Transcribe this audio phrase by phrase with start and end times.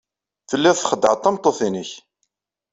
[0.49, 1.91] Telliḍ txeddɛeḍ tameṭṭut-nnek.